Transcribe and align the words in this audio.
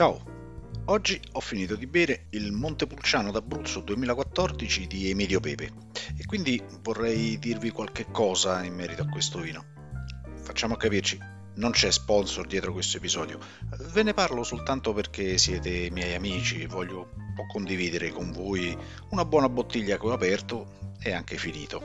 Ciao, 0.00 0.18
oggi 0.86 1.20
ho 1.32 1.40
finito 1.40 1.76
di 1.76 1.86
bere 1.86 2.24
il 2.30 2.52
Montepulciano 2.52 3.30
d'Abruzzo 3.30 3.80
2014 3.80 4.86
di 4.86 5.10
Emilio 5.10 5.40
Pepe 5.40 5.72
e 6.16 6.24
quindi 6.24 6.58
vorrei 6.80 7.38
dirvi 7.38 7.68
qualche 7.68 8.06
cosa 8.10 8.64
in 8.64 8.72
merito 8.72 9.02
a 9.02 9.08
questo 9.08 9.40
vino. 9.40 9.62
Facciamo 10.36 10.76
capirci, 10.76 11.18
non 11.56 11.72
c'è 11.72 11.90
sponsor 11.90 12.46
dietro 12.46 12.72
questo 12.72 12.96
episodio, 12.96 13.40
ve 13.92 14.02
ne 14.02 14.14
parlo 14.14 14.42
soltanto 14.42 14.94
perché 14.94 15.36
siete 15.36 15.90
miei 15.90 16.14
amici 16.14 16.62
e 16.62 16.66
voglio 16.66 17.10
un 17.14 17.34
po' 17.34 17.44
condividere 17.52 18.08
con 18.08 18.32
voi 18.32 18.74
una 19.10 19.26
buona 19.26 19.50
bottiglia 19.50 19.98
che 19.98 20.06
ho 20.06 20.12
aperto 20.14 20.94
e 21.02 21.12
anche 21.12 21.36
finito. 21.36 21.82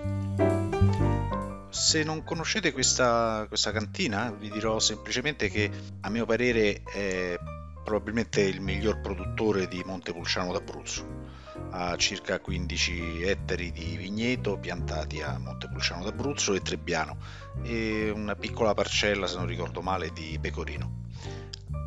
Se 1.67 2.01
non 2.03 2.23
conoscete 2.23 2.71
questa, 2.71 3.43
questa 3.49 3.73
cantina, 3.73 4.31
vi 4.31 4.49
dirò 4.49 4.79
semplicemente 4.79 5.49
che 5.49 5.69
a 5.99 6.09
mio 6.09 6.25
parere 6.25 6.81
è 6.83 7.37
probabilmente 7.85 8.41
il 8.41 8.61
miglior 8.61 8.99
produttore 8.99 9.67
di 9.67 9.83
Montepulciano 9.85 10.51
d'Abruzzo. 10.51 11.33
Ha 11.69 11.95
circa 11.97 12.39
15 12.39 13.21
ettari 13.21 13.71
di 13.71 13.95
vigneto 13.95 14.57
piantati 14.57 15.21
a 15.21 15.37
Montepulciano 15.37 16.03
d'Abruzzo 16.03 16.55
e 16.55 16.61
Trebbiano 16.61 17.17
e 17.63 18.09
una 18.09 18.35
piccola 18.35 18.73
parcella, 18.73 19.27
se 19.27 19.37
non 19.37 19.45
ricordo 19.45 19.81
male, 19.81 20.11
di 20.11 20.37
pecorino. 20.41 21.03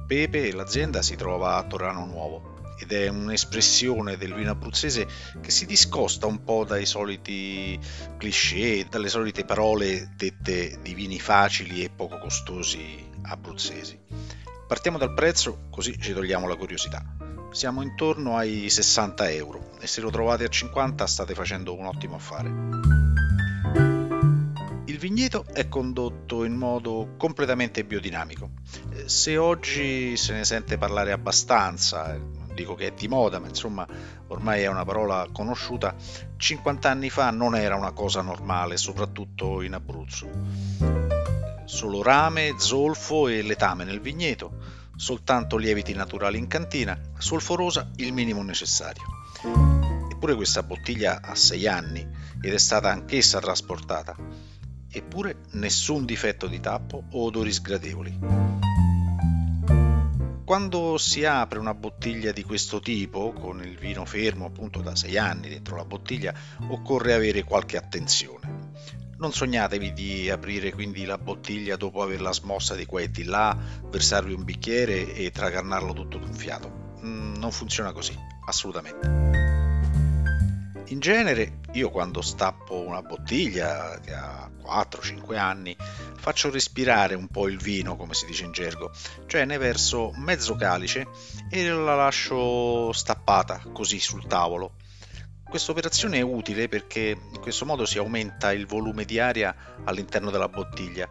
Pepe, 0.06 0.52
l'azienda, 0.52 1.02
si 1.02 1.16
trova 1.16 1.56
a 1.56 1.64
Torano 1.64 2.06
Nuovo 2.06 2.56
ed 2.78 2.92
è 2.92 3.08
un'espressione 3.08 4.16
del 4.16 4.34
vino 4.34 4.52
abruzzese 4.52 5.06
che 5.41 5.50
si 5.50 5.66
discosta 5.66 6.27
un 6.27 6.44
po' 6.44 6.64
dai 6.64 6.86
soliti 6.86 7.78
cliché, 8.16 8.86
dalle 8.88 9.08
solite 9.08 9.44
parole 9.44 10.12
dette 10.16 10.78
di 10.80 10.94
vini 10.94 11.19
facili 11.19 11.83
e 11.83 11.91
poco 11.91 12.19
costosi 12.19 13.05
abruzzesi. 13.22 13.98
Partiamo 14.68 14.98
dal 14.98 15.14
prezzo 15.14 15.60
così 15.70 15.98
ci 15.98 16.12
togliamo 16.12 16.46
la 16.46 16.54
curiosità. 16.54 17.02
Siamo 17.52 17.80
intorno 17.80 18.36
ai 18.36 18.69
60 18.69 19.30
euro 19.30 19.70
e 19.80 19.86
se 19.86 20.02
lo 20.02 20.11
trovate 20.11 20.44
a 20.44 20.48
50 20.48 21.06
state 21.06 21.33
facendo 21.33 21.74
un 21.74 21.86
ottimo 21.86 22.16
affare. 22.16 22.50
Il 24.84 24.98
vigneto 24.98 25.46
è 25.55 25.70
condotto 25.70 26.44
in 26.44 26.52
modo 26.52 27.14
completamente 27.16 27.83
biodinamico. 27.83 28.50
Eh, 28.91 29.08
se 29.08 29.39
oggi 29.39 30.19
se 30.19 30.34
ne 30.34 30.44
sente 30.44 30.77
parlare 30.77 31.12
abbastanza, 31.12 32.12
non 32.12 32.50
dico 32.52 32.74
che 32.74 32.89
è 32.89 32.92
di 32.92 33.08
moda, 33.08 33.39
ma 33.39 33.48
insomma 33.48 33.86
ormai 34.27 34.61
è 34.61 34.66
una 34.66 34.84
parola 34.84 35.27
conosciuta, 35.33 35.94
50 36.36 36.91
anni 36.91 37.08
fa 37.08 37.30
non 37.30 37.56
era 37.56 37.74
una 37.74 37.92
cosa 37.92 38.20
normale, 38.20 38.77
soprattutto 38.77 39.62
in 39.62 39.72
Abruzzo 39.72 41.08
solo 41.69 42.02
rame, 42.02 42.55
zolfo 42.56 43.28
e 43.28 43.42
letame 43.42 43.84
nel 43.84 44.00
vigneto, 44.00 44.52
soltanto 44.97 45.58
lieviti 45.58 45.92
naturali 45.92 46.38
in 46.38 46.47
cantina, 46.47 46.98
solforosa 47.19 47.91
il 47.97 48.14
minimo 48.14 48.42
necessario. 48.42 49.02
Eppure 50.11 50.34
questa 50.34 50.62
bottiglia 50.62 51.20
ha 51.20 51.34
6 51.34 51.66
anni 51.66 52.08
ed 52.41 52.55
è 52.55 52.58
stata 52.58 52.91
anch'essa 52.91 53.39
trasportata. 53.39 54.16
Eppure 54.91 55.42
nessun 55.52 56.06
difetto 56.06 56.46
di 56.46 56.58
tappo 56.58 57.05
o 57.11 57.24
odori 57.24 57.52
sgradevoli. 57.52 58.19
Quando 60.42 60.96
si 60.96 61.27
apre 61.27 61.58
una 61.58 61.74
bottiglia 61.74 62.33
di 62.33 62.42
questo 62.42 62.80
tipo, 62.80 63.34
con 63.34 63.62
il 63.62 63.77
vino 63.77 64.06
fermo 64.06 64.46
appunto 64.46 64.80
da 64.80 64.96
6 64.96 65.19
anni 65.19 65.50
dentro 65.50 65.77
la 65.77 65.84
bottiglia, 65.84 66.33
occorre 66.69 67.12
avere 67.12 67.44
qualche 67.44 67.77
attenzione 67.77 68.58
non 69.19 69.33
sognatevi 69.33 69.92
di 69.92 70.30
aprire 70.30 70.72
quindi 70.72 71.05
la 71.05 71.19
bottiglia 71.19 71.77
dopo 71.77 72.02
averla 72.02 72.33
smossa 72.33 72.74
di 72.74 72.86
qua 72.86 73.00
e 73.00 73.11
di 73.11 73.24
là, 73.24 73.56
versarvi 73.91 74.33
un 74.33 74.44
bicchiere 74.44 75.14
e 75.14 75.30
tracarnarlo 75.30 75.92
tutto 75.92 76.19
d'un 76.19 76.33
fiato. 76.33 76.97
Mm, 77.05 77.36
non 77.36 77.50
funziona 77.50 77.92
così, 77.92 78.16
assolutamente. 78.46 79.46
In 80.91 81.00
genere, 81.00 81.61
io 81.72 81.91
quando 81.91 82.22
stappo 82.22 82.80
una 82.80 83.02
bottiglia 83.02 84.01
che 84.01 84.14
ha 84.14 84.51
4-5 84.62 85.36
anni, 85.36 85.77
faccio 86.17 86.50
respirare 86.50 87.14
un 87.14 87.29
po' 87.29 87.46
il 87.46 87.58
vino, 87.58 87.96
come 87.96 88.14
si 88.14 88.24
dice 88.24 88.45
in 88.45 88.52
gergo, 88.52 88.90
cioè 89.27 89.45
ne 89.45 89.58
verso 89.58 90.12
mezzo 90.14 90.55
calice 90.55 91.08
e 91.50 91.68
la 91.68 91.95
lascio 91.95 92.92
stappata 92.92 93.62
così 93.73 93.98
sul 93.98 94.27
tavolo 94.27 94.77
questa 95.48 95.70
operazione 95.73 96.19
è 96.19 96.23
utile 96.23 96.69
perché 96.69 97.17
in 97.33 97.41
questo 97.41 97.64
modo 97.64 97.86
si 97.86 97.98
aumenta 97.98 98.53
il 98.53 98.67
volume 98.67 99.05
di 99.05 99.19
aria 99.19 99.55
all'interno 99.85 100.31
della 100.31 100.48
bottiglia, 100.48 101.09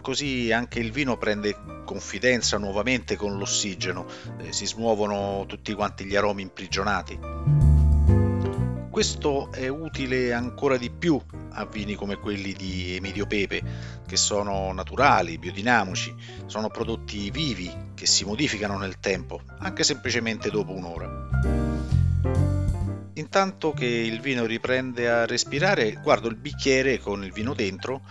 così 0.00 0.50
anche 0.52 0.78
il 0.78 0.90
vino 0.90 1.18
prende 1.18 1.82
confidenza 1.84 2.56
nuovamente 2.56 3.16
con 3.16 3.36
l'ossigeno, 3.36 4.06
eh, 4.38 4.52
si 4.52 4.66
smuovono 4.66 5.44
tutti 5.46 5.74
quanti 5.74 6.04
gli 6.04 6.16
aromi 6.16 6.42
imprigionati. 6.42 7.18
Questo 8.90 9.52
è 9.52 9.68
utile 9.68 10.32
ancora 10.32 10.76
di 10.76 10.90
più 10.90 11.20
a 11.50 11.64
vini 11.66 11.94
come 11.94 12.16
quelli 12.16 12.52
di 12.52 12.96
Emilio 12.96 13.26
Pepe, 13.26 13.62
che 14.06 14.16
sono 14.16 14.72
naturali, 14.72 15.38
biodinamici, 15.38 16.12
sono 16.46 16.68
prodotti 16.68 17.30
vivi 17.30 17.70
che 17.94 18.06
si 18.06 18.24
modificano 18.24 18.78
nel 18.78 18.98
tempo, 18.98 19.42
anche 19.58 19.84
semplicemente 19.84 20.50
dopo 20.50 20.72
un'ora. 20.72 21.67
Intanto 23.18 23.72
che 23.72 23.84
il 23.84 24.20
vino 24.20 24.46
riprende 24.46 25.10
a 25.10 25.26
respirare, 25.26 25.94
guardo 26.00 26.28
il 26.28 26.36
bicchiere 26.36 27.00
con 27.00 27.24
il 27.24 27.32
vino 27.32 27.52
dentro, 27.52 28.02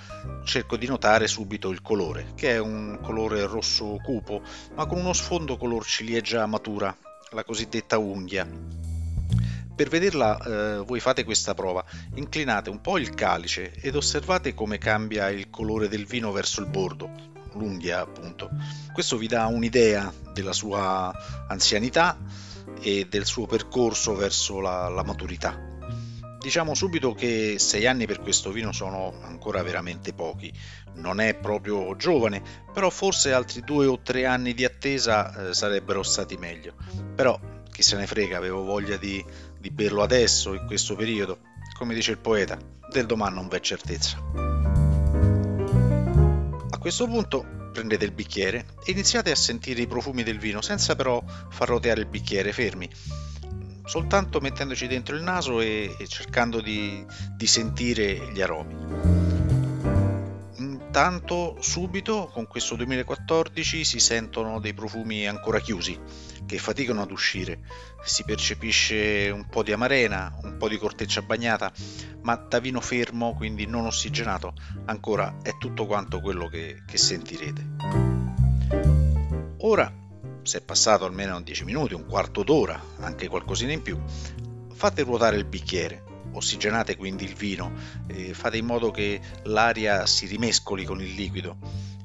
cerco 0.44 0.75
di 0.75 0.85
notare 0.85 1.28
subito 1.28 1.69
il 1.69 1.81
colore, 1.81 2.34
che 2.35 2.56
è 2.56 2.59
un 2.59 3.00
colore 3.01 3.45
rosso 3.45 4.01
cupo, 4.03 4.41
ma 4.75 4.85
con 4.85 5.00
uno 5.00 5.13
sfondo 5.13 5.56
color 5.56 5.85
ciliegia 5.85 6.45
matura, 6.45 6.94
la 7.31 7.45
cosiddetta 7.45 7.97
unghia. 7.97 8.45
Per 9.75 9.88
vederla 9.88 10.40
eh, 10.40 10.84
voi 10.84 11.00
fate 11.00 11.24
questa 11.24 11.53
prova, 11.53 11.85
inclinate 12.16 12.69
un 12.69 12.81
po' 12.81 12.97
il 12.97 13.13
calice 13.13 13.72
ed 13.79 13.95
osservate 13.95 14.53
come 14.53 14.78
cambia 14.78 15.29
il 15.29 15.50
colore 15.50 15.88
del 15.88 16.06
vino 16.06 16.34
verso 16.34 16.59
il 16.59 16.68
bordo, 16.68 17.36
l'unghia 17.53 18.01
appunto. 18.01 18.49
Questo 18.91 19.17
vi 19.17 19.27
dà 19.27 19.45
un'idea 19.45 20.11
della 20.33 20.53
sua 20.53 21.13
anzianità 21.47 22.17
e 22.81 23.07
del 23.09 23.25
suo 23.25 23.45
percorso 23.45 24.15
verso 24.15 24.59
la, 24.59 24.87
la 24.89 25.03
maturità. 25.03 25.75
Diciamo 26.39 26.75
subito 26.75 27.13
che 27.13 27.55
sei 27.57 27.87
anni 27.87 28.05
per 28.05 28.21
questo 28.21 28.51
vino 28.51 28.71
sono 28.71 29.13
ancora 29.23 29.63
veramente 29.63 30.13
pochi, 30.13 30.53
non 30.95 31.19
è 31.19 31.33
proprio 31.35 31.95
giovane, 31.95 32.41
però 32.71 32.89
forse 32.89 33.33
altri 33.33 33.61
due 33.61 33.85
o 33.85 33.99
tre 33.99 34.25
anni 34.25 34.53
di 34.53 34.63
attesa 34.63 35.49
eh, 35.49 35.53
sarebbero 35.53 36.03
stati 36.03 36.37
meglio. 36.37 36.75
Però 37.15 37.37
chi 37.69 37.81
se 37.81 37.97
ne 37.97 38.07
frega, 38.07 38.37
avevo 38.37 38.63
voglia 38.63 38.97
di, 38.97 39.23
di 39.59 39.71
berlo 39.71 40.03
adesso, 40.03 40.53
in 40.53 40.65
questo 40.65 40.95
periodo. 40.95 41.39
Come 41.77 41.93
dice 41.93 42.11
il 42.11 42.17
poeta, 42.17 42.57
del 42.91 43.05
domani 43.05 43.35
non 43.35 43.47
v'è 43.47 43.59
certezza. 43.59 44.46
Questo 46.87 47.05
punto 47.05 47.45
prendete 47.73 48.05
il 48.05 48.13
bicchiere 48.13 48.65
e 48.85 48.93
iniziate 48.93 49.29
a 49.29 49.35
sentire 49.35 49.81
i 49.81 49.87
profumi 49.87 50.23
del 50.23 50.39
vino 50.39 50.61
senza 50.61 50.95
però 50.95 51.21
far 51.49 51.67
roteare 51.67 51.99
il 51.99 52.07
bicchiere 52.07 52.53
fermi, 52.53 52.89
soltanto 53.83 54.39
mettendoci 54.39 54.87
dentro 54.87 55.17
il 55.17 55.21
naso 55.21 55.59
e, 55.59 55.93
e 55.99 56.07
cercando 56.07 56.61
di, 56.61 57.05
di 57.35 57.45
sentire 57.45 58.31
gli 58.31 58.41
aromi. 58.41 59.16
Intanto 60.97 61.57
subito 61.59 62.27
con 62.33 62.47
questo 62.47 62.75
2014 62.75 63.83
si 63.83 63.99
sentono 63.99 64.59
dei 64.59 64.73
profumi 64.73 65.27
ancora 65.27 65.59
chiusi 65.59 65.95
che 66.43 66.57
faticano 66.57 67.03
ad 67.03 67.11
uscire. 67.11 67.59
Si 68.03 68.23
percepisce 68.23 69.29
un 69.31 69.45
po' 69.47 69.61
di 69.61 69.71
amarena, 69.71 70.35
un 70.41 70.57
po' 70.57 70.67
di 70.67 70.79
corteccia 70.79 71.21
bagnata, 71.21 71.71
ma 72.23 72.33
da 72.35 72.57
vino 72.57 72.81
fermo, 72.81 73.35
quindi 73.35 73.67
non 73.67 73.85
ossigenato, 73.85 74.55
ancora 74.85 75.37
è 75.43 75.55
tutto 75.59 75.85
quanto 75.85 76.19
quello 76.19 76.47
che, 76.47 76.81
che 76.87 76.97
sentirete. 76.97 77.67
Ora, 79.59 79.93
se 80.41 80.57
è 80.57 80.61
passato 80.61 81.05
almeno 81.05 81.39
10 81.39 81.63
minuti, 81.63 81.93
un 81.93 82.07
quarto 82.07 82.41
d'ora, 82.41 82.81
anche 83.01 83.27
qualcosina 83.27 83.71
in 83.71 83.83
più, 83.83 84.01
fate 84.73 85.03
ruotare 85.03 85.38
il 85.38 85.45
bicchiere, 85.45 86.06
ossigenate 86.38 86.95
quindi 86.95 87.25
il 87.25 87.36
vino, 87.36 87.72
fate 88.31 88.57
in 88.57 88.66
modo 88.66 88.92
che 88.92 89.19
l'aria 89.44 90.06
si 90.06 90.25
rimescoli 90.25 90.86
con 90.86 91.01
il 91.01 91.13
liquido 91.13 91.57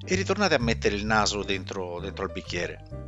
e 0.04 0.14
ritornate 0.14 0.54
a 0.54 0.58
mettere 0.58 0.96
il 0.96 1.04
naso 1.04 1.42
dentro, 1.42 2.00
dentro 2.00 2.24
al 2.24 2.32
bicchiere. 2.32 3.02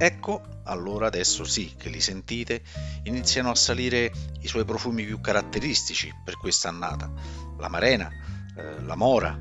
Ecco, 0.00 0.42
allora 0.64 1.08
adesso 1.08 1.44
sì 1.44 1.74
che 1.76 1.88
li 1.88 2.00
sentite, 2.00 2.62
iniziano 3.04 3.50
a 3.50 3.56
salire 3.56 4.12
i 4.40 4.46
suoi 4.46 4.64
profumi 4.64 5.04
più 5.04 5.20
caratteristici 5.20 6.12
per 6.24 6.36
questa 6.36 6.68
annata. 6.68 7.10
La 7.58 7.68
marena, 7.68 8.08
eh, 8.56 8.80
la 8.82 8.94
mora, 8.94 9.36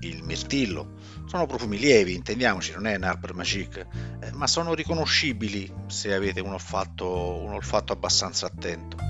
il 0.00 0.22
mirtillo. 0.24 0.98
Sono 1.26 1.46
profumi 1.46 1.78
lievi, 1.78 2.14
intendiamoci, 2.14 2.72
non 2.72 2.88
è 2.88 2.96
un 2.96 3.04
Arber 3.04 3.34
Magic, 3.34 3.86
eh, 4.20 4.32
ma 4.32 4.48
sono 4.48 4.74
riconoscibili 4.74 5.72
se 5.86 6.12
avete 6.12 6.40
un 6.40 6.54
olfatto, 6.54 7.36
un 7.36 7.52
olfatto 7.52 7.92
abbastanza 7.92 8.46
attento. 8.46 9.09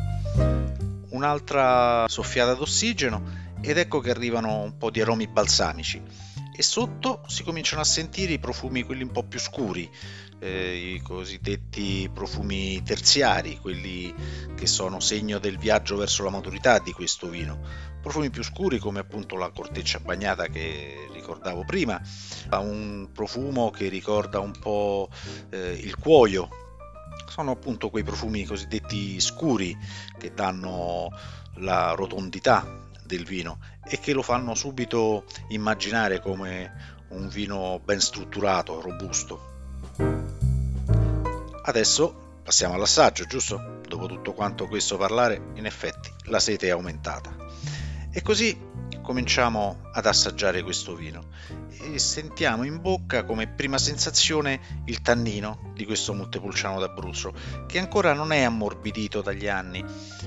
Un'altra 1.20 2.06
soffiata 2.08 2.54
d'ossigeno 2.54 3.22
ed 3.60 3.76
ecco 3.76 4.00
che 4.00 4.08
arrivano 4.08 4.62
un 4.62 4.78
po' 4.78 4.90
di 4.90 5.02
aromi 5.02 5.28
balsamici 5.28 6.02
e 6.50 6.62
sotto 6.62 7.20
si 7.26 7.42
cominciano 7.42 7.82
a 7.82 7.84
sentire 7.84 8.32
i 8.32 8.38
profumi 8.38 8.84
quelli 8.84 9.02
un 9.02 9.10
po' 9.10 9.24
più 9.24 9.38
scuri, 9.38 9.86
eh, 10.38 10.94
i 10.94 11.02
cosiddetti 11.02 12.08
profumi 12.10 12.82
terziari, 12.82 13.58
quelli 13.58 14.14
che 14.56 14.66
sono 14.66 14.98
segno 14.98 15.38
del 15.38 15.58
viaggio 15.58 15.98
verso 15.98 16.24
la 16.24 16.30
maturità 16.30 16.78
di 16.78 16.92
questo 16.92 17.28
vino. 17.28 17.60
Profumi 18.00 18.30
più 18.30 18.42
scuri 18.42 18.78
come 18.78 19.00
appunto 19.00 19.36
la 19.36 19.50
corteccia 19.50 19.98
bagnata 19.98 20.46
che 20.46 21.06
ricordavo 21.12 21.66
prima, 21.66 22.00
ha 22.48 22.58
un 22.60 23.10
profumo 23.12 23.68
che 23.68 23.88
ricorda 23.88 24.40
un 24.40 24.52
po' 24.58 25.10
eh, 25.50 25.72
il 25.72 25.96
cuoio, 25.96 26.69
sono 27.30 27.52
appunto 27.52 27.90
quei 27.90 28.02
profumi 28.02 28.44
cosiddetti 28.44 29.20
scuri 29.20 29.76
che 30.18 30.34
danno 30.34 31.08
la 31.58 31.92
rotondità 31.92 32.88
del 33.04 33.24
vino 33.24 33.60
e 33.84 34.00
che 34.00 34.12
lo 34.12 34.22
fanno 34.22 34.54
subito 34.54 35.24
immaginare 35.48 36.20
come 36.20 36.98
un 37.10 37.28
vino 37.28 37.80
ben 37.84 38.00
strutturato, 38.00 38.80
robusto. 38.80 39.48
Adesso 41.62 42.40
passiamo 42.42 42.74
all'assaggio, 42.74 43.24
giusto? 43.26 43.80
Dopo 43.86 44.06
tutto 44.06 44.32
quanto 44.32 44.66
questo 44.66 44.96
parlare, 44.96 45.52
in 45.54 45.66
effetti 45.66 46.10
la 46.24 46.40
sete 46.40 46.66
è 46.66 46.70
aumentata. 46.70 47.34
E 48.10 48.22
così 48.22 48.58
cominciamo 49.10 49.80
ad 49.92 50.06
assaggiare 50.06 50.62
questo 50.62 50.94
vino 50.94 51.30
e 51.82 51.98
sentiamo 51.98 52.62
in 52.62 52.80
bocca 52.80 53.24
come 53.24 53.48
prima 53.48 53.76
sensazione 53.76 54.60
il 54.84 55.02
tannino 55.02 55.72
di 55.74 55.84
questo 55.84 56.14
Montepulciano 56.14 56.78
d'Abruzzo, 56.78 57.32
che 57.66 57.80
ancora 57.80 58.12
non 58.12 58.30
è 58.30 58.42
ammorbidito 58.42 59.20
dagli 59.20 59.48
anni, 59.48 59.84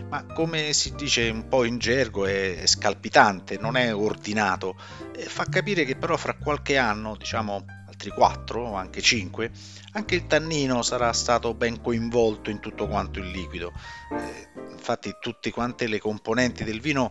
ma 0.10 0.26
come 0.26 0.74
si 0.74 0.96
dice 0.96 1.30
un 1.30 1.48
po' 1.48 1.64
in 1.64 1.78
gergo 1.78 2.26
è 2.26 2.64
scalpitante, 2.66 3.58
non 3.58 3.78
è 3.78 3.96
ordinato, 3.96 4.76
e 5.16 5.24
fa 5.24 5.46
capire 5.46 5.86
che 5.86 5.96
però 5.96 6.18
fra 6.18 6.36
qualche 6.36 6.76
anno, 6.76 7.16
diciamo 7.16 7.64
altri 7.88 8.10
4 8.10 8.62
o 8.62 8.76
anche 8.76 9.00
5, 9.00 9.52
anche 9.94 10.16
il 10.16 10.28
tannino 10.28 10.82
sarà 10.82 11.14
stato 11.14 11.54
ben 11.54 11.80
coinvolto 11.80 12.50
in 12.50 12.60
tutto 12.60 12.88
quanto 12.88 13.20
il 13.20 13.30
liquido. 13.30 13.72
Eh, 14.12 14.63
infatti 14.84 15.16
tutte 15.18 15.50
quante 15.50 15.88
le 15.88 15.98
componenti 15.98 16.66
del 16.66 16.82
vino 16.82 17.10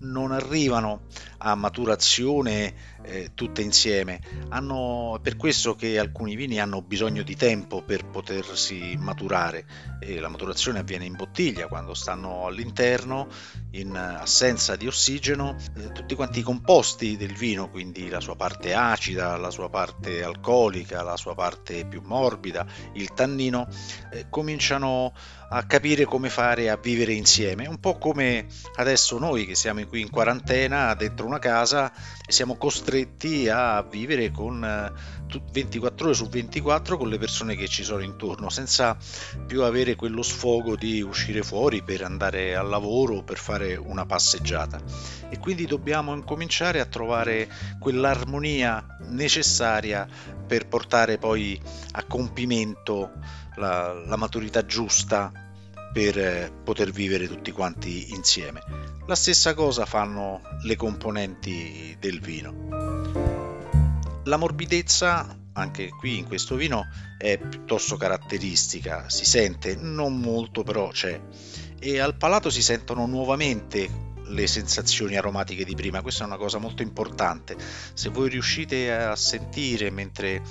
non 0.00 0.30
arrivano 0.30 1.06
a 1.38 1.54
maturazione 1.54 2.74
eh, 3.02 3.30
tutte 3.34 3.62
insieme. 3.62 4.20
Hanno, 4.50 5.16
è 5.16 5.20
per 5.20 5.36
questo 5.36 5.74
che 5.74 5.98
alcuni 5.98 6.36
vini 6.36 6.60
hanno 6.60 6.82
bisogno 6.82 7.22
di 7.22 7.34
tempo 7.34 7.82
per 7.82 8.04
potersi 8.04 8.94
maturare 8.98 9.64
e 10.00 10.20
la 10.20 10.28
maturazione 10.28 10.80
avviene 10.80 11.06
in 11.06 11.16
bottiglia 11.16 11.66
quando 11.66 11.94
stanno 11.94 12.46
all'interno 12.46 13.28
in 13.70 13.96
assenza 13.96 14.76
di 14.76 14.86
ossigeno 14.86 15.56
eh, 15.76 15.92
tutti 15.92 16.14
quanti 16.14 16.40
i 16.40 16.42
composti 16.42 17.16
del 17.16 17.32
vino, 17.32 17.70
quindi 17.70 18.08
la 18.08 18.20
sua 18.20 18.36
parte 18.36 18.74
acida, 18.74 19.36
la 19.38 19.50
sua 19.50 19.70
parte 19.70 20.22
alcolica, 20.22 21.02
la 21.02 21.16
sua 21.16 21.34
parte 21.34 21.86
più 21.86 22.02
morbida, 22.04 22.66
il 22.92 23.12
tannino, 23.14 23.66
eh, 24.12 24.26
cominciano 24.28 25.12
a 25.48 25.66
capire 25.66 26.04
come 26.04 26.30
fare 26.30 26.68
a 26.68 26.76
vivere 26.76 27.13
insieme, 27.14 27.66
un 27.66 27.80
po' 27.80 27.98
come 27.98 28.46
adesso 28.76 29.18
noi 29.18 29.46
che 29.46 29.54
siamo 29.54 29.84
qui 29.86 30.00
in 30.00 30.10
quarantena 30.10 30.94
dentro 30.94 31.26
una 31.26 31.38
casa 31.38 31.92
e 32.26 32.32
siamo 32.32 32.56
costretti 32.56 33.48
a 33.48 33.82
vivere 33.82 34.30
con 34.30 34.60
24 35.52 36.04
eh, 36.04 36.08
ore 36.08 36.16
su 36.16 36.28
24 36.28 36.96
con 36.96 37.08
le 37.08 37.18
persone 37.18 37.56
che 37.56 37.68
ci 37.68 37.84
sono 37.84 38.02
intorno, 38.02 38.50
senza 38.50 38.96
più 39.46 39.62
avere 39.62 39.94
quello 39.94 40.22
sfogo 40.22 40.76
di 40.76 41.00
uscire 41.02 41.42
fuori 41.42 41.82
per 41.82 42.02
andare 42.02 42.54
al 42.56 42.68
lavoro 42.68 43.16
o 43.16 43.22
per 43.22 43.38
fare 43.38 43.76
una 43.76 44.06
passeggiata. 44.06 44.80
E 45.28 45.38
quindi 45.38 45.66
dobbiamo 45.66 46.14
incominciare 46.14 46.80
a 46.80 46.86
trovare 46.86 47.48
quell'armonia 47.78 48.84
necessaria 49.08 50.06
per 50.46 50.68
portare 50.68 51.18
poi 51.18 51.60
a 51.92 52.04
compimento 52.04 53.12
la, 53.56 53.92
la 53.92 54.16
maturità 54.16 54.64
giusta 54.64 55.32
per 55.94 56.18
eh, 56.18 56.52
poter 56.64 56.90
vivere 56.90 57.28
tutti 57.28 57.52
quanti 57.52 58.10
insieme. 58.10 58.60
La 59.06 59.14
stessa 59.14 59.54
cosa 59.54 59.86
fanno 59.86 60.40
le 60.64 60.74
componenti 60.74 61.96
del 62.00 62.18
vino. 62.18 63.12
La 64.24 64.36
morbidezza, 64.36 65.38
anche 65.52 65.90
qui 65.90 66.18
in 66.18 66.26
questo 66.26 66.56
vino, 66.56 66.88
è 67.16 67.38
piuttosto 67.38 67.96
caratteristica, 67.96 69.08
si 69.08 69.24
sente, 69.24 69.76
non 69.76 70.18
molto 70.18 70.64
però 70.64 70.88
c'è, 70.88 71.20
e 71.78 72.00
al 72.00 72.16
palato 72.16 72.50
si 72.50 72.60
sentono 72.60 73.06
nuovamente 73.06 74.03
le 74.26 74.46
sensazioni 74.46 75.16
aromatiche 75.16 75.64
di 75.64 75.74
prima. 75.74 76.02
Questa 76.02 76.24
è 76.24 76.26
una 76.26 76.36
cosa 76.36 76.58
molto 76.58 76.82
importante. 76.82 77.56
Se 77.92 78.08
voi 78.08 78.28
riuscite 78.28 78.92
a 78.92 79.16
sentire 79.16 79.90
mentre 79.90 80.42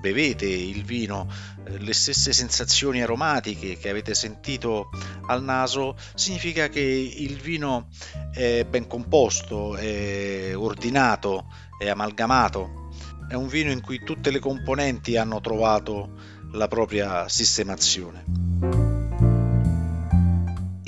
bevete 0.00 0.46
il 0.46 0.84
vino 0.84 1.28
eh, 1.64 1.78
le 1.78 1.92
stesse 1.92 2.32
sensazioni 2.32 3.02
aromatiche 3.02 3.76
che 3.76 3.88
avete 3.88 4.14
sentito 4.14 4.90
al 5.26 5.42
naso, 5.42 5.96
significa 6.14 6.68
che 6.68 6.80
il 6.80 7.36
vino 7.36 7.88
è 8.32 8.64
ben 8.68 8.86
composto, 8.86 9.76
è 9.76 10.52
ordinato, 10.56 11.46
è 11.78 11.88
amalgamato. 11.88 12.80
È 13.28 13.34
un 13.34 13.46
vino 13.46 13.70
in 13.70 13.80
cui 13.80 14.02
tutte 14.04 14.30
le 14.30 14.40
componenti 14.40 15.16
hanno 15.16 15.40
trovato 15.40 16.18
la 16.52 16.68
propria 16.68 17.28
sistemazione. 17.28 18.91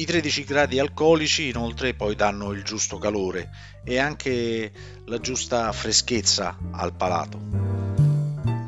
I 0.04 0.06
13 0.06 0.44
gradi 0.44 0.78
alcolici 0.78 1.48
inoltre 1.48 1.94
poi 1.94 2.14
danno 2.14 2.52
il 2.52 2.62
giusto 2.62 2.98
calore 2.98 3.48
e 3.82 3.96
anche 3.96 4.70
la 5.06 5.18
giusta 5.18 5.72
freschezza 5.72 6.58
al 6.72 6.94
palato. 6.94 7.40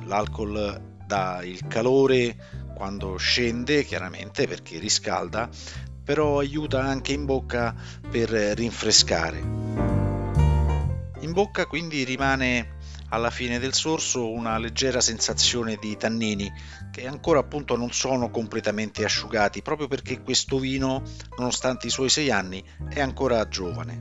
L'alcol 0.06 0.97
dà 1.06 1.43
il 1.44 1.67
calore 1.67 2.37
quando 2.75 3.19
scende, 3.19 3.85
chiaramente 3.85 4.47
perché 4.47 4.79
riscalda, 4.79 5.50
però 6.03 6.38
aiuta 6.38 6.83
anche 6.83 7.12
in 7.12 7.27
bocca 7.27 7.75
per 8.11 8.31
rinfrescare. 8.31 9.39
In 11.21 11.32
bocca 11.32 11.67
quindi 11.67 12.05
rimane 12.05 12.75
alla 13.11 13.31
fine 13.31 13.58
del 13.58 13.75
sorso 13.75 14.31
una 14.31 14.58
leggera 14.58 15.00
sensazione 15.00 15.76
di 15.81 15.97
tannini 15.97 16.50
che 16.91 17.06
ancora 17.06 17.41
appunto 17.41 17.76
non 17.76 17.93
sono 17.93 18.31
completamente 18.31 19.05
asciugati 19.05 19.62
proprio 19.62 19.88
perché 19.88 20.20
questo 20.23 20.58
vino 20.58 21.03
nonostante 21.37 21.87
i 21.87 21.91
suoi 21.91 22.08
sei 22.08 22.31
anni 22.31 22.64
è 22.88 23.00
ancora 23.00 23.47
giovane. 23.49 24.00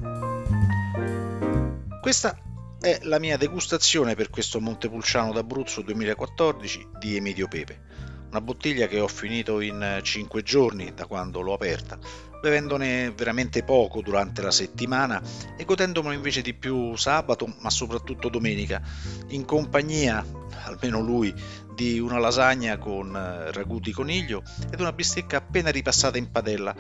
Questa 2.02 2.38
è 2.80 3.00
la 3.04 3.20
mia 3.20 3.38
degustazione 3.38 4.16
per 4.16 4.30
questo 4.30 4.60
Montepulciano 4.60 5.34
d'Abruzzo 5.34 5.82
2014 5.82 6.88
di 7.00 7.16
Emidio 7.16 7.48
Pepe 7.48 8.15
una 8.36 8.44
bottiglia 8.44 8.88
che 8.88 9.00
ho 9.00 9.08
finito 9.08 9.62
in 9.62 10.00
5 10.02 10.44
giorni 10.44 10.94
da 10.94 11.06
quando 11.06 11.40
l'ho 11.40 11.54
aperta 11.54 11.98
bevendone 12.42 13.12
veramente 13.12 13.64
poco 13.64 14.02
durante 14.02 14.42
la 14.42 14.52
settimana 14.52 15.22
e 15.58 15.64
godendomelo 15.64 16.14
invece 16.14 16.42
di 16.42 16.54
più 16.54 16.96
sabato, 16.96 17.52
ma 17.62 17.72
soprattutto 17.72 18.30
domenica, 18.30 18.82
in 19.30 19.46
compagnia, 19.46 20.24
almeno 20.66 21.00
lui, 21.00 21.34
di 21.74 21.98
una 21.98 22.20
lasagna 22.20 22.78
con 22.78 23.16
eh, 23.16 23.52
ragù 23.52 23.80
di 23.80 23.92
coniglio 23.92 24.44
ed 24.70 24.80
una 24.80 24.94
bistecca 24.94 25.38
appena 25.38 25.72
ripassata 25.72 26.20
in 26.20 26.30
padella, 26.30 26.76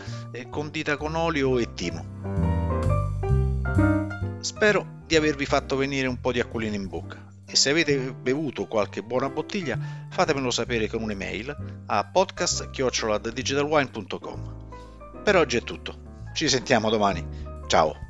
condita 0.51 0.97
con 0.97 1.15
olio 1.15 1.57
e 1.57 1.73
timo. 1.73 2.05
Spero 4.41 5.01
di 5.07 5.15
avervi 5.15 5.45
fatto 5.45 5.75
venire 5.77 6.07
un 6.07 6.19
po' 6.19 6.31
di 6.31 6.39
acquolina 6.39 6.75
in 6.75 6.87
bocca 6.87 7.33
e 7.45 7.55
se 7.55 7.69
avete 7.69 8.13
bevuto 8.13 8.67
qualche 8.67 9.03
buona 9.03 9.29
bottiglia 9.29 9.77
fatemelo 10.09 10.51
sapere 10.51 10.87
con 10.87 11.03
un'email 11.03 11.83
a 11.85 12.05
podcast.digitalwine.com 12.05 14.55
per 15.25 15.37
oggi 15.37 15.57
è 15.57 15.63
tutto. 15.63 16.29
Ci 16.35 16.47
sentiamo 16.47 16.91
domani. 16.91 17.25
Ciao. 17.65 18.04